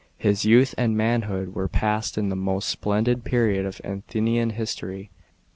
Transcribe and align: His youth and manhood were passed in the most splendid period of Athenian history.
His 0.17 0.45
youth 0.45 0.73
and 0.79 0.97
manhood 0.97 1.53
were 1.53 1.67
passed 1.67 2.17
in 2.17 2.29
the 2.29 2.35
most 2.35 2.67
splendid 2.67 3.23
period 3.23 3.67
of 3.67 3.79
Athenian 3.83 4.49
history. 4.49 5.11